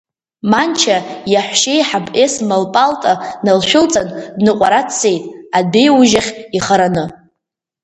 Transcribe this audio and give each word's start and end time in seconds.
Манча 0.51 0.97
иаҳәшьеиҳаб 1.33 2.05
Есма 2.23 2.55
лпалта 2.63 3.13
налшәылҵан, 3.45 4.07
ныҟәара 4.43 4.81
дцеит, 4.87 5.23
адәеиужь 5.57 6.15
ахь 6.19 6.31
ихараны. 6.57 7.05